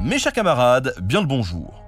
[0.00, 1.82] Mes chers camarades, bien le bonjour.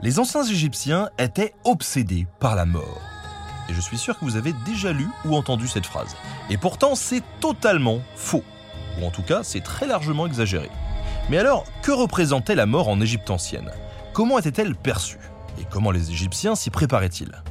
[0.00, 3.00] Les anciens Égyptiens étaient obsédés par la mort.
[3.68, 6.14] Et je suis sûr que vous avez déjà lu ou entendu cette phrase.
[6.50, 8.44] Et pourtant, c'est totalement faux.
[9.00, 10.70] Ou en tout cas, c'est très largement exagéré.
[11.30, 13.72] Mais alors, que représentait la mort en Égypte ancienne?
[14.12, 15.18] Comment était-elle perçue?
[15.60, 17.42] Et comment les Égyptiens s'y préparaient-ils?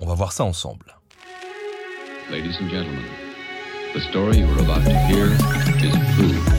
[0.00, 0.98] On va voir ça ensemble.
[2.30, 3.04] Ladies and gentlemen,
[3.94, 5.32] the story you are about to hear
[5.82, 6.55] is true.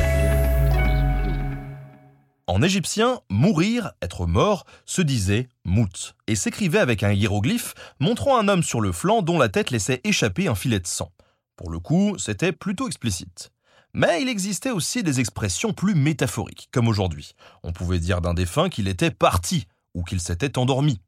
[2.49, 8.47] En égyptien, mourir, être mort, se disait mout et s'écrivait avec un hiéroglyphe montrant un
[8.47, 11.11] homme sur le flanc dont la tête laissait échapper un filet de sang.
[11.57, 13.51] Pour le coup, c'était plutôt explicite.
[13.93, 17.33] Mais il existait aussi des expressions plus métaphoriques, comme aujourd'hui.
[17.63, 21.01] On pouvait dire d'un défunt qu'il était parti ou qu'il s'était endormi.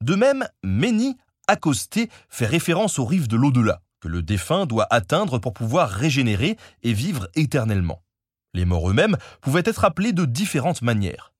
[0.00, 1.16] De même, Méni,
[1.48, 6.56] accosté, fait référence aux rives de l'au-delà, que le défunt doit atteindre pour pouvoir régénérer
[6.84, 8.00] et vivre éternellement.
[8.54, 11.32] Les morts eux-mêmes pouvaient être appelés de différentes manières.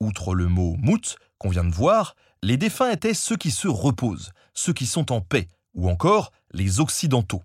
[0.00, 4.32] Outre le mot mout qu'on vient de voir, les défunts étaient ceux qui se reposent,
[4.54, 7.42] ceux qui sont en paix, ou encore les occidentaux.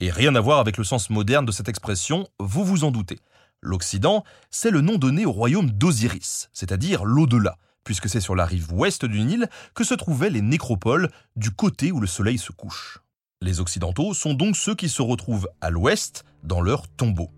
[0.00, 3.18] Et rien à voir avec le sens moderne de cette expression, vous vous en doutez.
[3.60, 8.72] L'Occident, c'est le nom donné au royaume d'Osiris, c'est-à-dire l'au-delà, puisque c'est sur la rive
[8.72, 12.98] ouest du Nil que se trouvaient les nécropoles, du côté où le soleil se couche.
[13.40, 17.30] Les Occidentaux sont donc ceux qui se retrouvent à l'ouest, dans leur tombeau.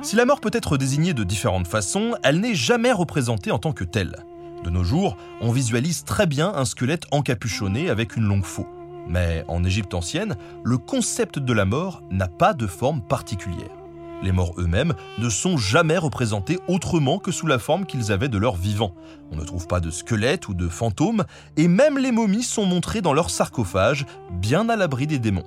[0.00, 3.72] Si la mort peut être désignée de différentes façons, elle n'est jamais représentée en tant
[3.72, 4.16] que telle.
[4.62, 8.66] De nos jours, on visualise très bien un squelette encapuchonné avec une longue faux.
[9.08, 13.70] Mais en Égypte ancienne, le concept de la mort n'a pas de forme particulière.
[14.22, 18.38] Les morts eux-mêmes ne sont jamais représentés autrement que sous la forme qu'ils avaient de
[18.38, 18.94] leur vivant.
[19.32, 21.24] On ne trouve pas de squelettes ou de fantômes,
[21.56, 25.46] et même les momies sont montrées dans leur sarcophage, bien à l'abri des démons.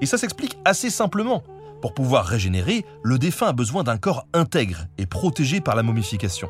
[0.00, 1.42] Et ça s'explique assez simplement.
[1.80, 6.48] Pour pouvoir régénérer, le défunt a besoin d'un corps intègre et protégé par la momification.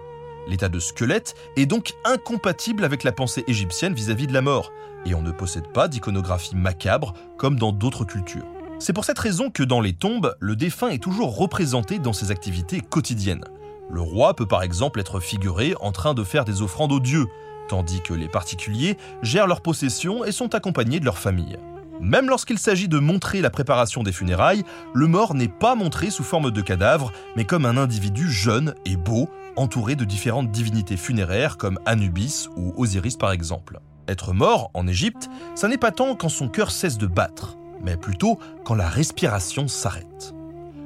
[0.48, 4.70] L'état de squelette est donc incompatible avec la pensée égyptienne vis-à-vis de la mort,
[5.04, 8.46] et on ne possède pas d'iconographie macabre comme dans d'autres cultures.
[8.78, 12.30] C'est pour cette raison que dans les tombes, le défunt est toujours représenté dans ses
[12.30, 13.44] activités quotidiennes.
[13.90, 17.26] Le roi peut par exemple être figuré en train de faire des offrandes aux dieux,
[17.68, 21.58] tandis que les particuliers gèrent leurs possessions et sont accompagnés de leur famille.
[22.00, 24.64] Même lorsqu'il s'agit de montrer la préparation des funérailles,
[24.94, 28.96] le mort n'est pas montré sous forme de cadavre, mais comme un individu jeune et
[28.96, 33.80] beau, entouré de différentes divinités funéraires comme Anubis ou Osiris par exemple.
[34.08, 37.96] Être mort en Égypte, ça n'est pas tant quand son cœur cesse de battre, mais
[37.96, 40.34] plutôt quand la respiration s'arrête.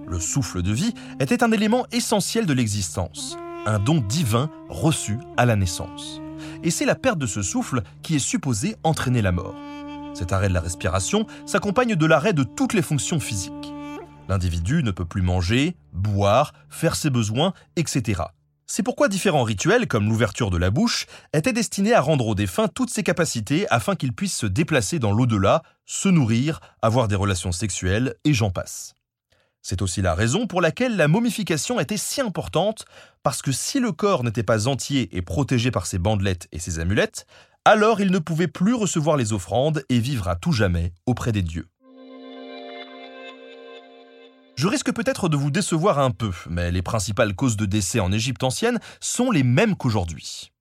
[0.06, 5.44] Le souffle de vie était un élément essentiel de l'existence, un don divin reçu à
[5.44, 6.20] la naissance.
[6.62, 9.54] Et c'est la perte de ce souffle qui est supposée entraîner la mort.
[10.20, 13.72] Cet arrêt de la respiration s'accompagne de l'arrêt de toutes les fonctions physiques.
[14.28, 18.24] L'individu ne peut plus manger, boire, faire ses besoins, etc.
[18.66, 22.68] C'est pourquoi différents rituels, comme l'ouverture de la bouche, étaient destinés à rendre au défunt
[22.68, 27.50] toutes ses capacités afin qu'il puisse se déplacer dans l'au-delà, se nourrir, avoir des relations
[27.50, 28.92] sexuelles, et j'en passe.
[29.62, 32.84] C'est aussi la raison pour laquelle la momification était si importante,
[33.22, 36.78] parce que si le corps n'était pas entier et protégé par ses bandelettes et ses
[36.78, 37.26] amulettes,
[37.64, 41.42] alors il ne pouvait plus recevoir les offrandes et vivre à tout jamais auprès des
[41.42, 41.68] dieux.
[44.56, 48.12] Je risque peut-être de vous décevoir un peu, mais les principales causes de décès en
[48.12, 50.52] Égypte ancienne sont les mêmes qu'aujourd'hui.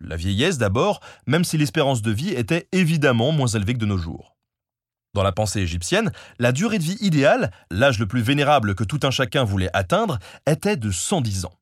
[0.00, 3.98] La vieillesse d'abord, même si l'espérance de vie était évidemment moins élevée que de nos
[3.98, 4.36] jours.
[5.14, 9.00] Dans la pensée égyptienne, la durée de vie idéale, l'âge le plus vénérable que tout
[9.02, 11.54] un chacun voulait atteindre, était de 110 ans.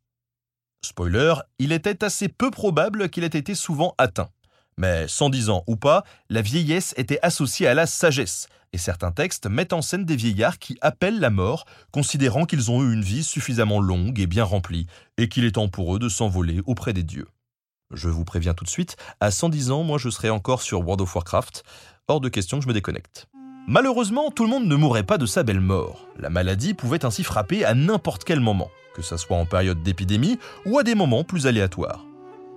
[0.85, 4.29] Spoiler, il était assez peu probable qu'il ait été souvent atteint.
[4.79, 9.49] Mais 110 ans ou pas, la vieillesse était associée à la sagesse, et certains textes
[9.49, 13.25] mettent en scène des vieillards qui appellent la mort, considérant qu'ils ont eu une vie
[13.25, 14.87] suffisamment longue et bien remplie,
[15.17, 17.27] et qu'il est temps pour eux de s'envoler auprès des dieux.
[17.93, 21.01] Je vous préviens tout de suite, à 110 ans, moi je serai encore sur World
[21.01, 21.65] of Warcraft,
[22.07, 23.27] hors de question que je me déconnecte.
[23.67, 26.07] Malheureusement, tout le monde ne mourrait pas de sa belle mort.
[26.21, 30.39] La maladie pouvait ainsi frapper à n'importe quel moment, que ce soit en période d'épidémie
[30.67, 32.05] ou à des moments plus aléatoires.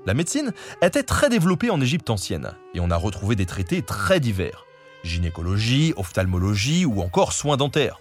[0.05, 0.51] La médecine
[0.81, 4.65] était très développée en Égypte ancienne, et on a retrouvé des traités très divers
[5.03, 7.99] gynécologie, ophtalmologie ou encore soins dentaires.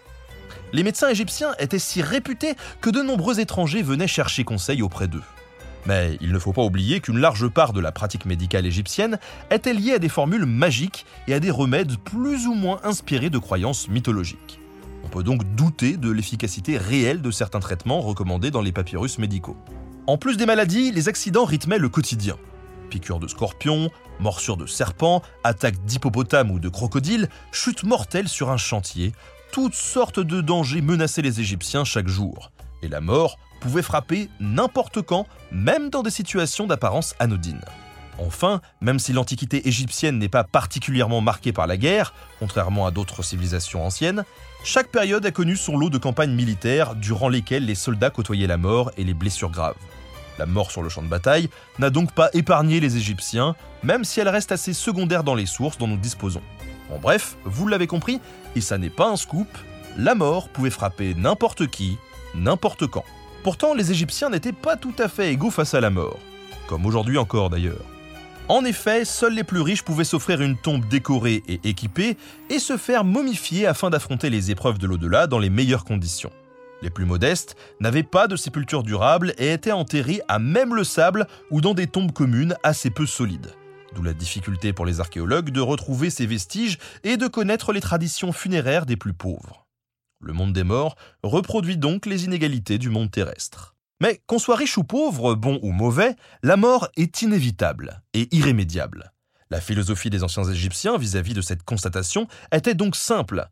[0.72, 5.22] Les médecins égyptiens étaient si réputés que de nombreux étrangers venaient chercher conseil auprès d'eux.
[5.86, 9.18] Mais il ne faut pas oublier qu'une large part de la pratique médicale égyptienne
[9.50, 13.38] était liée à des formules magiques et à des remèdes plus ou moins inspirés de
[13.38, 14.60] croyances mythologiques.
[15.04, 19.56] On peut donc douter de l'efficacité réelle de certains traitements recommandés dans les papyrus médicaux.
[20.10, 22.36] En plus des maladies, les accidents rythmaient le quotidien.
[22.90, 28.56] Piqûres de scorpions, morsures de serpents, attaques d'hippopotames ou de crocodiles, chutes mortelles sur un
[28.56, 29.12] chantier,
[29.52, 32.50] toutes sortes de dangers menaçaient les Égyptiens chaque jour.
[32.82, 37.60] Et la mort pouvait frapper n'importe quand, même dans des situations d'apparence anodine.
[38.18, 43.22] Enfin, même si l'Antiquité égyptienne n'est pas particulièrement marquée par la guerre, contrairement à d'autres
[43.22, 44.24] civilisations anciennes,
[44.64, 48.56] chaque période a connu son lot de campagnes militaires durant lesquelles les soldats côtoyaient la
[48.56, 49.76] mort et les blessures graves.
[50.40, 54.20] La mort sur le champ de bataille n'a donc pas épargné les Égyptiens, même si
[54.20, 56.40] elle reste assez secondaire dans les sources dont nous disposons.
[56.90, 58.22] En bref, vous l'avez compris,
[58.56, 59.48] et ça n'est pas un scoop,
[59.98, 61.98] la mort pouvait frapper n'importe qui,
[62.34, 63.04] n'importe quand.
[63.42, 66.18] Pourtant, les Égyptiens n'étaient pas tout à fait égaux face à la mort,
[66.68, 67.84] comme aujourd'hui encore d'ailleurs.
[68.48, 72.16] En effet, seuls les plus riches pouvaient s'offrir une tombe décorée et équipée
[72.48, 76.32] et se faire momifier afin d'affronter les épreuves de l'au-delà dans les meilleures conditions.
[76.82, 81.26] Les plus modestes n'avaient pas de sépulture durable et étaient enterrés à même le sable
[81.50, 83.54] ou dans des tombes communes assez peu solides.
[83.94, 88.32] D'où la difficulté pour les archéologues de retrouver ces vestiges et de connaître les traditions
[88.32, 89.66] funéraires des plus pauvres.
[90.20, 93.74] Le monde des morts reproduit donc les inégalités du monde terrestre.
[94.00, 99.12] Mais qu'on soit riche ou pauvre, bon ou mauvais, la mort est inévitable et irrémédiable.
[99.50, 103.48] La philosophie des anciens Égyptiens vis-à-vis de cette constatation était donc simple.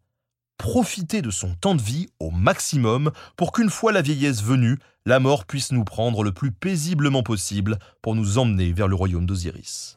[0.58, 4.76] Profiter de son temps de vie au maximum pour qu'une fois la vieillesse venue,
[5.06, 9.24] la mort puisse nous prendre le plus paisiblement possible pour nous emmener vers le royaume
[9.24, 9.96] d'Osiris.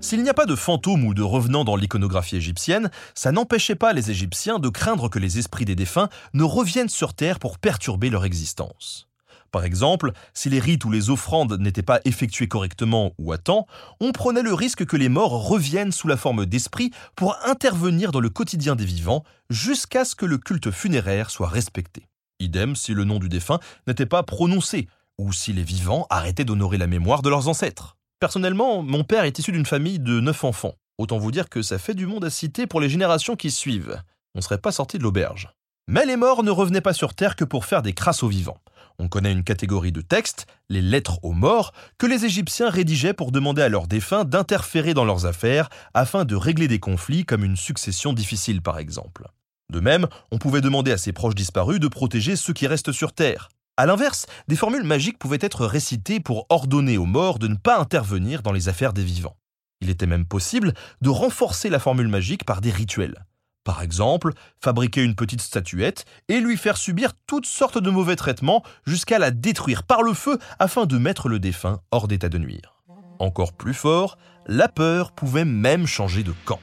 [0.00, 3.92] S'il n'y a pas de fantômes ou de revenants dans l'iconographie égyptienne, ça n'empêchait pas
[3.92, 8.10] les Égyptiens de craindre que les esprits des défunts ne reviennent sur Terre pour perturber
[8.10, 9.08] leur existence.
[9.54, 13.68] Par exemple, si les rites ou les offrandes n'étaient pas effectués correctement ou à temps,
[14.00, 18.18] on prenait le risque que les morts reviennent sous la forme d'esprits pour intervenir dans
[18.18, 22.08] le quotidien des vivants jusqu'à ce que le culte funéraire soit respecté.
[22.40, 26.76] Idem si le nom du défunt n'était pas prononcé, ou si les vivants arrêtaient d'honorer
[26.76, 27.96] la mémoire de leurs ancêtres.
[28.18, 30.74] Personnellement, mon père est issu d'une famille de neuf enfants.
[30.98, 34.02] Autant vous dire que ça fait du monde à citer pour les générations qui suivent.
[34.34, 35.54] On ne serait pas sorti de l'auberge.
[35.86, 38.58] Mais les morts ne revenaient pas sur Terre que pour faire des crasses aux vivants.
[38.98, 43.32] On connaît une catégorie de textes, les lettres aux morts, que les Égyptiens rédigeaient pour
[43.32, 47.56] demander à leurs défunts d'interférer dans leurs affaires afin de régler des conflits comme une
[47.56, 49.26] succession difficile par exemple.
[49.72, 53.12] De même, on pouvait demander à ses proches disparus de protéger ceux qui restent sur
[53.12, 53.48] Terre.
[53.76, 57.80] A l'inverse, des formules magiques pouvaient être récitées pour ordonner aux morts de ne pas
[57.80, 59.36] intervenir dans les affaires des vivants.
[59.80, 63.26] Il était même possible de renforcer la formule magique par des rituels.
[63.64, 68.62] Par exemple, fabriquer une petite statuette et lui faire subir toutes sortes de mauvais traitements
[68.86, 72.74] jusqu'à la détruire par le feu afin de mettre le défunt hors d'état de nuire.
[73.18, 76.60] Encore plus fort, la peur pouvait même changer de camp.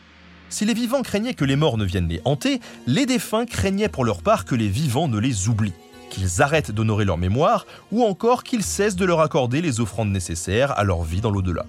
[0.49, 4.05] Si les vivants craignaient que les morts ne viennent les hanter, les défunts craignaient pour
[4.05, 5.73] leur part que les vivants ne les oublient
[6.11, 10.77] qu'ils arrêtent d'honorer leur mémoire ou encore qu'ils cessent de leur accorder les offrandes nécessaires
[10.77, 11.65] à leur vie dans l'au-delà.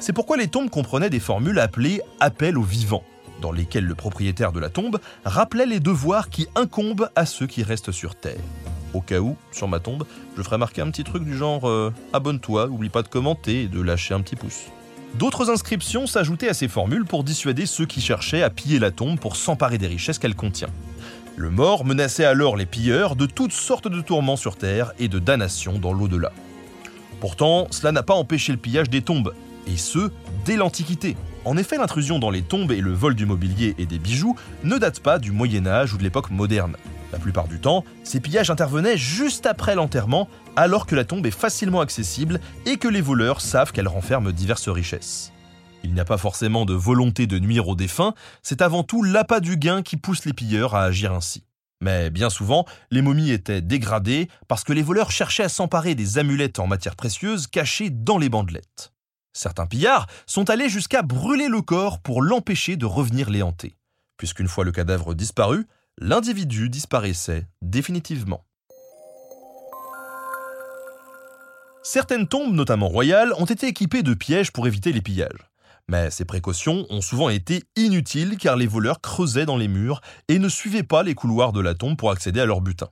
[0.00, 3.04] C'est pourquoi les tombes comprenaient des formules appelées appel aux vivants,
[3.40, 7.62] dans lesquelles le propriétaire de la tombe rappelait les devoirs qui incombent à ceux qui
[7.62, 8.40] restent sur Terre.
[8.92, 11.92] Au cas où, sur ma tombe, je ferai marquer un petit truc du genre euh,
[12.12, 14.66] Abonne-toi, oublie pas de commenter et de lâcher un petit pouce.
[15.14, 19.18] D'autres inscriptions s'ajoutaient à ces formules pour dissuader ceux qui cherchaient à piller la tombe
[19.18, 20.70] pour s'emparer des richesses qu'elle contient.
[21.36, 25.18] Le mort menaçait alors les pilleurs de toutes sortes de tourments sur Terre et de
[25.18, 26.32] damnation dans l'au-delà.
[27.20, 29.34] Pourtant, cela n'a pas empêché le pillage des tombes,
[29.66, 30.10] et ce,
[30.44, 31.16] dès l'Antiquité.
[31.44, 34.78] En effet, l'intrusion dans les tombes et le vol du mobilier et des bijoux ne
[34.78, 36.76] datent pas du Moyen Âge ou de l'époque moderne.
[37.12, 41.30] La plupart du temps, ces pillages intervenaient juste après l'enterrement, alors que la tombe est
[41.30, 45.32] facilement accessible et que les voleurs savent qu'elle renferme diverses richesses.
[45.84, 49.40] Il n'y a pas forcément de volonté de nuire aux défunts, c'est avant tout l'appât
[49.40, 51.44] du gain qui pousse les pilleurs à agir ainsi.
[51.82, 56.16] Mais bien souvent, les momies étaient dégradées parce que les voleurs cherchaient à s'emparer des
[56.16, 58.93] amulettes en matière précieuse cachées dans les bandelettes.
[59.36, 63.74] Certains pillards sont allés jusqu'à brûler le corps pour l'empêcher de revenir les hanter,
[64.16, 65.66] puisqu'une fois le cadavre disparu,
[65.98, 68.44] l'individu disparaissait définitivement.
[71.82, 75.50] Certaines tombes, notamment royales, ont été équipées de pièges pour éviter les pillages.
[75.88, 80.38] Mais ces précautions ont souvent été inutiles car les voleurs creusaient dans les murs et
[80.38, 82.88] ne suivaient pas les couloirs de la tombe pour accéder à leur butin.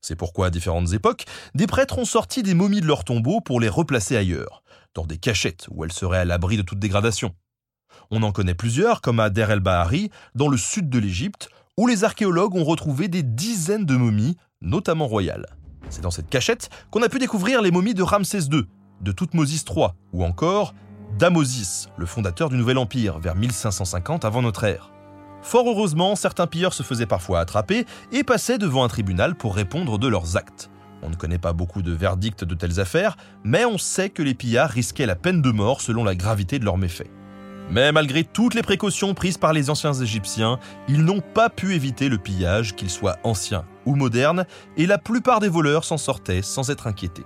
[0.00, 3.60] C'est pourquoi à différentes époques, des prêtres ont sorti des momies de leurs tombeaux pour
[3.60, 4.63] les replacer ailleurs,
[4.94, 7.34] dans des cachettes où elles seraient à l'abri de toute dégradation.
[8.10, 12.04] On en connaît plusieurs, comme à Der el-Bahari, dans le sud de l'Égypte, où les
[12.04, 15.46] archéologues ont retrouvé des dizaines de momies, notamment royales.
[15.90, 18.64] C'est dans cette cachette qu'on a pu découvrir les momies de Ramsès II,
[19.00, 20.74] de Toutmosis III, ou encore
[21.18, 24.90] d'Amosis, le fondateur du Nouvel Empire, vers 1550 avant notre ère.
[25.42, 29.98] Fort heureusement, certains pilleurs se faisaient parfois attraper et passaient devant un tribunal pour répondre
[29.98, 30.70] de leurs actes.
[31.04, 34.34] On ne connaît pas beaucoup de verdicts de telles affaires, mais on sait que les
[34.34, 37.10] pillards risquaient la peine de mort selon la gravité de leurs méfaits.
[37.70, 40.58] Mais malgré toutes les précautions prises par les anciens Égyptiens,
[40.88, 44.46] ils n'ont pas pu éviter le pillage, qu'il soit ancien ou moderne,
[44.76, 47.24] et la plupart des voleurs s'en sortaient sans être inquiétés.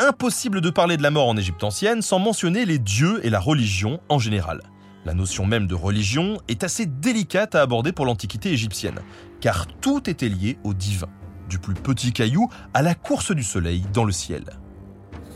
[0.00, 3.38] Impossible de parler de la mort en Égypte ancienne sans mentionner les dieux et la
[3.38, 4.60] religion en général.
[5.04, 9.00] La notion même de religion est assez délicate à aborder pour l'Antiquité égyptienne,
[9.40, 11.10] car tout était lié au divin,
[11.48, 14.44] du plus petit caillou à la course du soleil dans le ciel.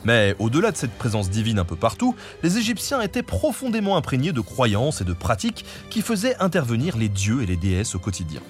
[0.05, 4.41] Mais au-delà de cette présence divine un peu partout, les Égyptiens étaient profondément imprégnés de
[4.41, 8.41] croyances et de pratiques qui faisaient intervenir les dieux et les déesses au quotidien.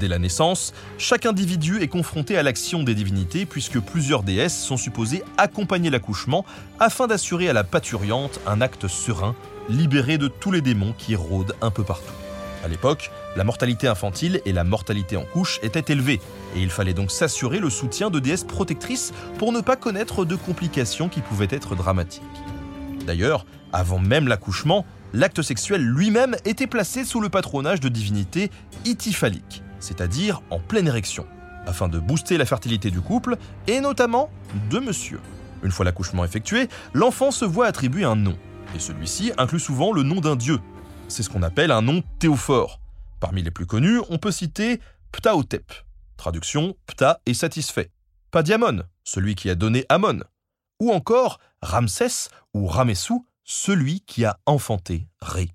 [0.00, 4.76] Dès la naissance, chaque individu est confronté à l'action des divinités puisque plusieurs déesses sont
[4.76, 6.44] supposées accompagner l'accouchement
[6.80, 9.34] afin d'assurer à la paturiante un acte serein
[9.68, 12.21] libéré de tous les démons qui rôdent un peu partout.
[12.62, 16.20] À l'époque, la mortalité infantile et la mortalité en couche étaient élevées,
[16.54, 20.36] et il fallait donc s'assurer le soutien de déesses protectrices pour ne pas connaître de
[20.36, 22.22] complications qui pouvaient être dramatiques.
[23.04, 28.50] D'ailleurs, avant même l'accouchement, l'acte sexuel lui-même était placé sous le patronage de divinités
[28.84, 31.26] ityphaliques, c'est-à-dire en pleine érection,
[31.66, 34.30] afin de booster la fertilité du couple et notamment
[34.70, 35.20] de monsieur.
[35.64, 38.36] Une fois l'accouchement effectué, l'enfant se voit attribuer un nom,
[38.76, 40.60] et celui-ci inclut souvent le nom d'un dieu.
[41.12, 42.80] C'est ce qu'on appelle un nom théophore.
[43.20, 44.80] Parmi les plus connus, on peut citer
[45.12, 45.70] Ptahotep,
[46.16, 47.90] traduction Ptah est satisfait,
[48.30, 50.20] Padiamon, celui qui a donné Amon,
[50.80, 55.50] ou encore Ramsès ou Ramessou, celui qui a enfanté Ré.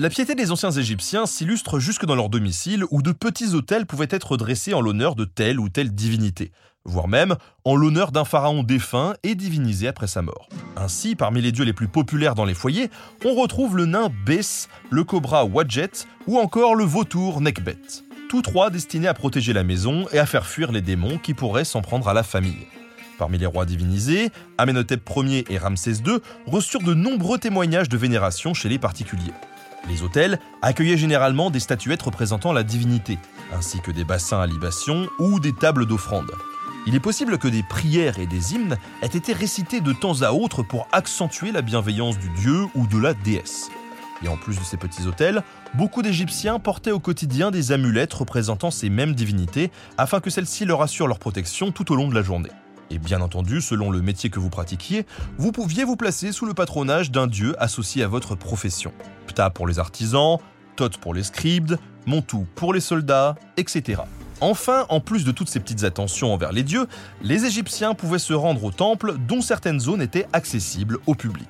[0.00, 4.08] La piété des anciens Égyptiens s'illustre jusque dans leur domicile où de petits autels pouvaient
[4.10, 6.50] être dressés en l'honneur de telle ou telle divinité,
[6.84, 10.48] voire même en l'honneur d'un pharaon défunt et divinisé après sa mort.
[10.76, 12.90] Ainsi, parmi les dieux les plus populaires dans les foyers,
[13.24, 17.78] on retrouve le nain Bess, le cobra Wadjet ou encore le vautour Nekbet.
[18.28, 21.64] Tous trois destinés à protéger la maison et à faire fuir les démons qui pourraient
[21.64, 22.66] s'en prendre à la famille.
[23.18, 28.54] Parmi les rois divinisés, Amenhotep Ier et Ramsès II reçurent de nombreux témoignages de vénération
[28.54, 29.32] chez les particuliers.
[29.88, 33.18] Les hôtels accueillaient généralement des statuettes représentant la divinité,
[33.52, 36.32] ainsi que des bassins à libation ou des tables d'offrande.
[36.86, 40.32] Il est possible que des prières et des hymnes aient été récités de temps à
[40.32, 43.70] autre pour accentuer la bienveillance du dieu ou de la déesse.
[44.22, 45.42] Et en plus de ces petits hôtels,
[45.74, 50.82] beaucoup d'Égyptiens portaient au quotidien des amulettes représentant ces mêmes divinités afin que celles-ci leur
[50.82, 52.50] assurent leur protection tout au long de la journée.
[52.90, 55.06] Et bien entendu, selon le métier que vous pratiquiez,
[55.38, 58.92] vous pouviez vous placer sous le patronage d'un dieu associé à votre profession.
[59.26, 60.36] Ptah pour les artisans,
[60.76, 61.76] Thoth pour les scribes,
[62.06, 64.02] Montou pour les soldats, etc.
[64.40, 66.86] Enfin, en plus de toutes ces petites attentions envers les dieux,
[67.22, 71.48] les Égyptiens pouvaient se rendre au temple dont certaines zones étaient accessibles au public.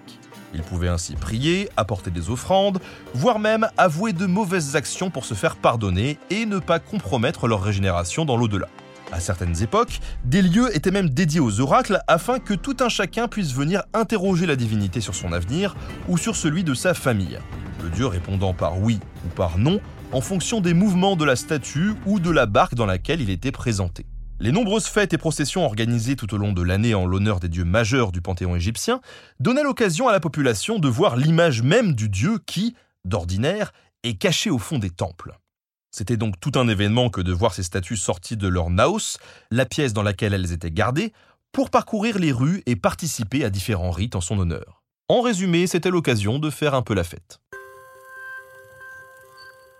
[0.54, 2.80] Ils pouvaient ainsi prier, apporter des offrandes,
[3.12, 7.62] voire même avouer de mauvaises actions pour se faire pardonner et ne pas compromettre leur
[7.62, 8.68] régénération dans l'au-delà.
[9.12, 13.28] À certaines époques, des lieux étaient même dédiés aux oracles afin que tout un chacun
[13.28, 15.76] puisse venir interroger la divinité sur son avenir
[16.08, 17.38] ou sur celui de sa famille,
[17.82, 19.80] le dieu répondant par oui ou par non
[20.14, 23.50] en fonction des mouvements de la statue ou de la barque dans laquelle il était
[23.50, 24.06] présenté.
[24.38, 27.64] Les nombreuses fêtes et processions organisées tout au long de l'année en l'honneur des dieux
[27.64, 29.00] majeurs du panthéon égyptien
[29.40, 33.72] donnaient l'occasion à la population de voir l'image même du dieu qui, d'ordinaire,
[34.04, 35.36] est caché au fond des temples.
[35.90, 39.18] C'était donc tout un événement que de voir ces statues sorties de leur naos,
[39.50, 41.12] la pièce dans laquelle elles étaient gardées,
[41.50, 44.84] pour parcourir les rues et participer à différents rites en son honneur.
[45.08, 47.40] En résumé, c'était l'occasion de faire un peu la fête.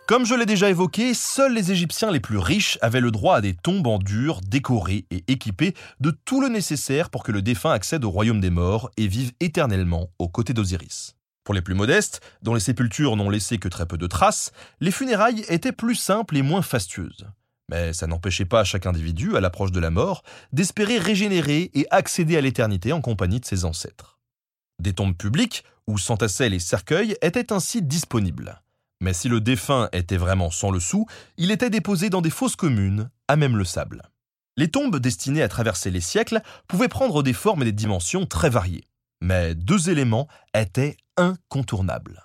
[0.06, 3.40] Comme je l'ai déjà évoqué, seuls les Égyptiens les plus riches avaient le droit à
[3.40, 7.72] des tombes en dur, décorées et équipées de tout le nécessaire pour que le défunt
[7.72, 11.16] accède au royaume des morts et vive éternellement aux côtés d'Osiris.
[11.42, 14.90] Pour les plus modestes, dont les sépultures n'ont laissé que très peu de traces, les
[14.90, 17.26] funérailles étaient plus simples et moins fastueuses.
[17.70, 22.36] Mais ça n'empêchait pas chaque individu, à l'approche de la mort, d'espérer régénérer et accéder
[22.36, 24.18] à l'éternité en compagnie de ses ancêtres.
[24.82, 28.60] Des tombes publiques, où s'entassaient les cercueils, étaient ainsi disponibles.
[29.04, 31.04] Mais si le défunt était vraiment sans le sou,
[31.36, 34.00] il était déposé dans des fosses communes, à même le sable.
[34.56, 38.48] Les tombes destinées à traverser les siècles pouvaient prendre des formes et des dimensions très
[38.48, 38.88] variées.
[39.20, 42.24] Mais deux éléments étaient incontournables.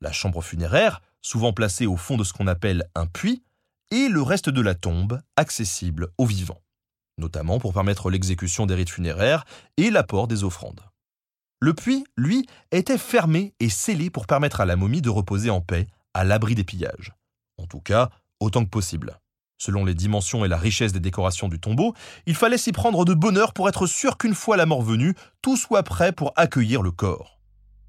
[0.00, 3.42] La chambre funéraire, souvent placée au fond de ce qu'on appelle un puits,
[3.90, 6.62] et le reste de la tombe, accessible aux vivants,
[7.18, 9.44] notamment pour permettre l'exécution des rites funéraires
[9.76, 10.82] et l'apport des offrandes.
[11.58, 15.60] Le puits, lui, était fermé et scellé pour permettre à la momie de reposer en
[15.60, 17.12] paix à l'abri des pillages.
[17.58, 19.18] En tout cas, autant que possible.
[19.58, 21.94] Selon les dimensions et la richesse des décorations du tombeau,
[22.26, 25.14] il fallait s'y prendre de bonne heure pour être sûr qu'une fois la mort venue,
[25.40, 27.38] tout soit prêt pour accueillir le corps.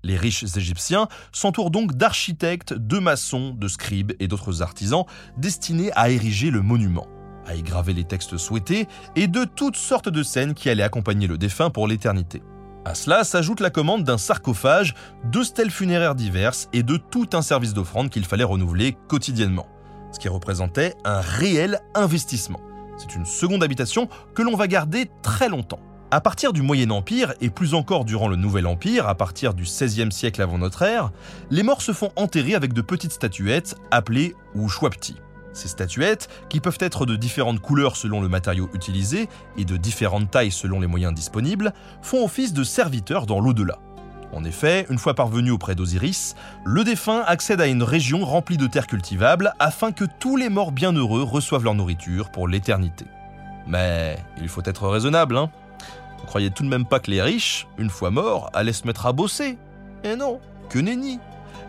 [0.04, 5.06] Les riches Égyptiens s'entourent donc d'architectes, de maçons, de scribes et d'autres artisans
[5.38, 7.08] destinés à ériger le monument,
[7.48, 11.26] à y graver les textes souhaités et de toutes sortes de scènes qui allaient accompagner
[11.26, 12.44] le défunt pour l'éternité.
[12.86, 17.42] À cela s'ajoute la commande d'un sarcophage, de stèles funéraires diverses et de tout un
[17.42, 19.68] service d'offrande qu'il fallait renouveler quotidiennement
[20.14, 22.62] ce qui représentait un réel investissement.
[22.98, 25.80] C'est une seconde habitation que l'on va garder très longtemps.
[26.12, 29.64] À partir du Moyen Empire, et plus encore durant le Nouvel Empire, à partir du
[29.64, 31.12] XVIe siècle avant notre ère,
[31.50, 35.16] les morts se font enterrer avec de petites statuettes appelées Ushwapti.
[35.54, 40.32] Ces statuettes, qui peuvent être de différentes couleurs selon le matériau utilisé et de différentes
[40.32, 43.78] tailles selon les moyens disponibles, font office de serviteurs dans l'au-delà.
[44.34, 48.66] En effet, une fois parvenu auprès d'Osiris, le défunt accède à une région remplie de
[48.66, 53.06] terres cultivables afin que tous les morts bienheureux reçoivent leur nourriture pour l'éternité.
[53.68, 55.52] Mais il faut être raisonnable, hein
[56.20, 59.06] Vous croyez tout de même pas que les riches, une fois morts, allaient se mettre
[59.06, 59.60] à bosser?
[60.04, 61.20] Eh non, que nenni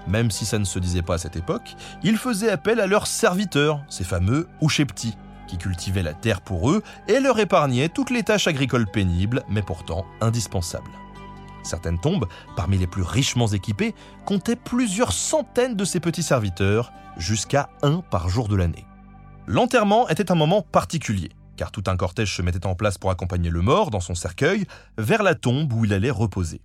[0.06, 3.06] Même si ça ne se disait pas à cette époque, ils faisaient appel à leurs
[3.06, 8.23] serviteurs, ces fameux Ushepti, qui cultivaient la terre pour eux et leur épargnaient toutes les
[8.23, 10.90] tâches agricoles pénibles, mais pourtant indispensables.
[11.62, 13.94] Certaines tombes, parmi les plus richement équipées,
[14.26, 18.87] comptaient plusieurs centaines de ces petits serviteurs, jusqu'à un par jour de l'année.
[19.46, 23.50] L'enterrement était un moment particulier, car tout un cortège se mettait en place pour accompagner
[23.50, 24.66] le mort dans son cercueil
[24.99, 26.61] vers la tombe où il allait reposer.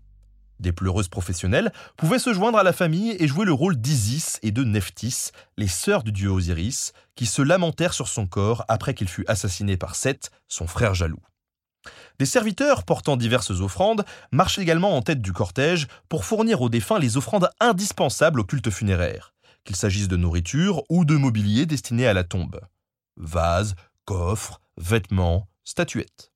[0.59, 4.51] Des pleureuses professionnelles pouvaient se joindre à la famille et jouer le rôle d'Isis et
[4.51, 9.07] de Nephthys, les sœurs du dieu Osiris, qui se lamentèrent sur son corps après qu'il
[9.07, 11.21] fut assassiné par Seth, son frère jaloux.
[12.19, 16.99] Des serviteurs portant diverses offrandes marchent également en tête du cortège pour fournir aux défunts
[16.99, 22.13] les offrandes indispensables au culte funéraire, qu'il s'agisse de nourriture ou de mobilier destiné à
[22.13, 22.59] la tombe.
[23.15, 26.33] Vases, coffres, vêtements, statuettes.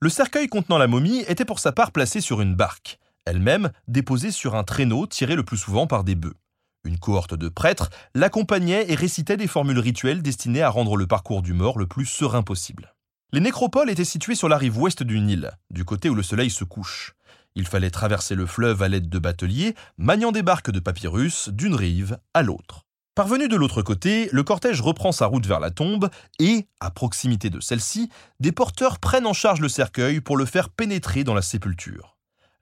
[0.00, 4.30] Le cercueil contenant la momie était pour sa part placé sur une barque, elle-même déposée
[4.30, 6.36] sur un traîneau tiré le plus souvent par des bœufs.
[6.84, 11.42] Une cohorte de prêtres l'accompagnait et récitait des formules rituelles destinées à rendre le parcours
[11.42, 12.94] du mort le plus serein possible.
[13.32, 16.48] Les nécropoles étaient situées sur la rive ouest du Nil, du côté où le soleil
[16.48, 17.14] se couche.
[17.56, 21.74] Il fallait traverser le fleuve à l'aide de bateliers, maniant des barques de papyrus d'une
[21.74, 22.82] rive à l'autre.
[23.16, 27.48] Parvenu de l'autre côté, le cortège reprend sa route vers la tombe et, à proximité
[27.48, 28.10] de celle-ci,
[28.40, 32.15] des porteurs prennent en charge le cercueil pour le faire pénétrer dans la sépulture.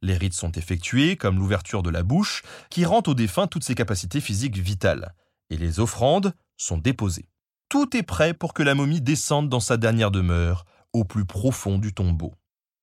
[0.05, 3.75] Les rites sont effectués, comme l'ouverture de la bouche, qui rend au défunt toutes ses
[3.75, 5.15] capacités physiques vitales,
[5.51, 7.27] et les offrandes sont déposées
[7.75, 11.77] tout est prêt pour que la momie descende dans sa dernière demeure, au plus profond
[11.77, 12.33] du tombeau.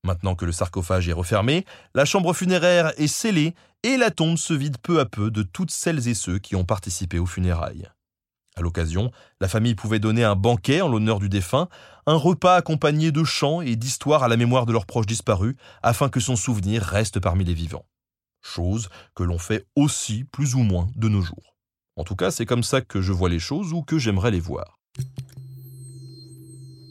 [0.04, 4.54] Maintenant que le sarcophage est refermé, la chambre funéraire est scellée et la tombe se
[4.54, 7.88] vide peu à peu de toutes celles et ceux qui ont participé aux funérailles.
[8.56, 11.70] À l'occasion, la famille pouvait donner un banquet en l'honneur du défunt,
[12.06, 16.10] un repas accompagné de chants et d'histoires à la mémoire de leurs proches disparus, afin
[16.10, 17.86] que son souvenir reste parmi les vivants.
[18.42, 21.56] Chose que l'on fait aussi plus ou moins de nos jours.
[21.96, 24.40] En tout cas, c'est comme ça que je vois les choses ou que j'aimerais les
[24.40, 24.80] voir.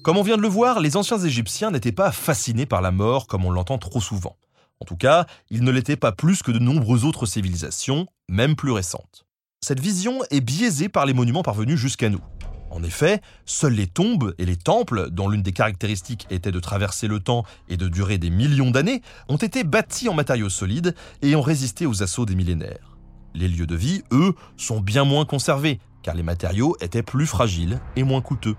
[0.03, 3.27] Comme on vient de le voir, les anciens Égyptiens n'étaient pas fascinés par la mort
[3.27, 4.37] comme on l'entend trop souvent.
[4.81, 8.73] En tout cas, ils ne l'étaient pas plus que de nombreuses autres civilisations, même plus
[8.73, 9.27] récentes.
[9.63, 12.23] Cette vision est biaisée par les monuments parvenus jusqu'à nous.
[12.71, 17.09] En effet, seules les tombes et les temples, dont l'une des caractéristiques était de traverser
[17.09, 21.37] le temps et de durer des millions d'années, ont été bâtis en matériaux solides et
[21.37, 22.97] ont résisté aux assauts des millénaires.
[23.35, 27.81] Les lieux de vie, eux, sont bien moins conservés, car les matériaux étaient plus fragiles
[27.97, 28.57] et moins coûteux.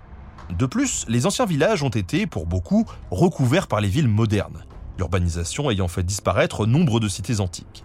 [0.56, 4.64] De plus, les anciens villages ont été, pour beaucoup, recouverts par les villes modernes,
[4.98, 7.84] l'urbanisation ayant fait disparaître nombre de cités antiques.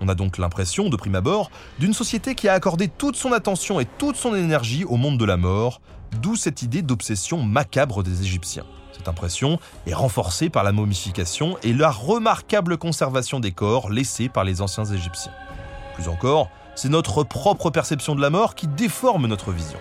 [0.00, 3.80] On a donc l'impression, de prime abord, d'une société qui a accordé toute son attention
[3.80, 5.80] et toute son énergie au monde de la mort,
[6.22, 8.64] d'où cette idée d'obsession macabre des Égyptiens.
[8.92, 14.44] Cette impression est renforcée par la momification et la remarquable conservation des corps laissés par
[14.44, 15.32] les anciens Égyptiens.
[15.94, 19.78] Plus encore, c'est notre propre perception de la mort qui déforme notre vision.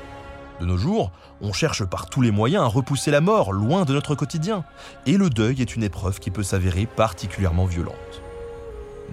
[0.60, 3.94] De nos jours, on cherche par tous les moyens à repousser la mort loin de
[3.94, 4.66] notre quotidien,
[5.06, 8.22] et le deuil est une épreuve qui peut s'avérer particulièrement violente.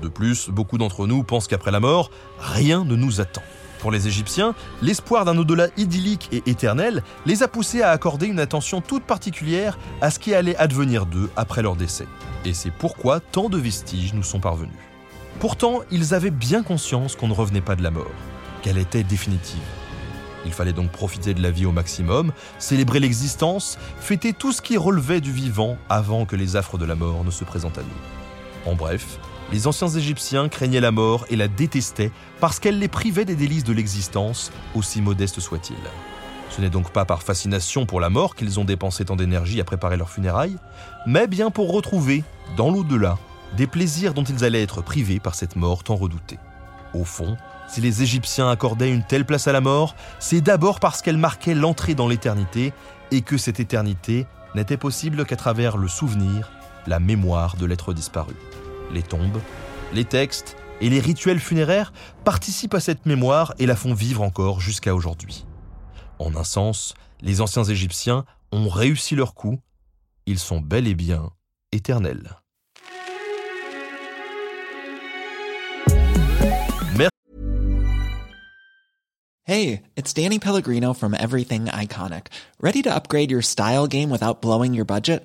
[0.02, 3.42] De plus, beaucoup d'entre nous pensent qu'après la mort, rien ne nous attend.
[3.80, 8.40] Pour les Égyptiens, l'espoir d'un au-delà idyllique et éternel les a poussés à accorder une
[8.40, 12.06] attention toute particulière à ce qui allait advenir d'eux après leur décès.
[12.44, 14.72] Et c'est pourquoi tant de vestiges nous sont parvenus.
[15.40, 18.11] Pourtant, ils avaient bien conscience qu'on ne revenait pas de la mort,
[18.62, 19.61] qu'elle était définitive.
[20.46, 24.76] Il fallait donc profiter de la vie au maximum, célébrer l'existence, fêter tout ce qui
[24.76, 28.70] relevait du vivant avant que les affres de la mort ne se présentent à nous.
[28.70, 29.18] En bref,
[29.52, 33.64] les anciens Égyptiens craignaient la mort et la détestaient parce qu'elle les privait des délices
[33.64, 35.76] de l'existence, aussi modeste soit-il.
[36.50, 39.64] Ce n'est donc pas par fascination pour la mort qu'ils ont dépensé tant d'énergie à
[39.64, 40.56] préparer leurs funérailles,
[41.06, 42.24] mais bien pour retrouver,
[42.56, 43.18] dans l'au-delà,
[43.56, 46.38] des plaisirs dont ils allaient être privés par cette mort tant redoutée.
[46.94, 47.37] Au fond,
[47.68, 51.54] si les Égyptiens accordaient une telle place à la mort, c'est d'abord parce qu'elle marquait
[51.54, 52.72] l'entrée dans l'éternité
[53.11, 56.50] et que cette éternité n'était possible qu'à travers le souvenir,
[56.87, 58.35] la mémoire de l'être disparu.
[58.92, 59.40] Les tombes,
[59.92, 61.92] les textes et les rituels funéraires
[62.25, 65.46] participent à cette mémoire et la font vivre encore jusqu'à aujourd'hui.
[66.18, 69.59] En un sens, les anciens Égyptiens ont réussi leur coup,
[70.27, 71.31] ils sont bel et bien
[71.72, 72.37] éternels.
[79.49, 82.35] Hey, it's Danny Pellegrino from Everything Iconic.
[82.61, 85.25] Ready to upgrade your style game without blowing your budget?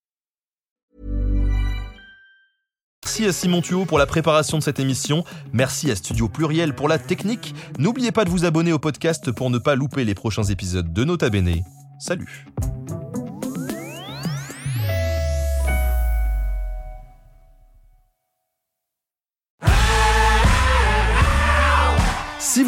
[3.03, 5.23] Merci à Simon Thuot pour la préparation de cette émission.
[5.53, 7.55] Merci à Studio Pluriel pour la technique.
[7.79, 11.03] N'oubliez pas de vous abonner au podcast pour ne pas louper les prochains épisodes de
[11.03, 11.63] Nota Bene.
[11.97, 12.45] Salut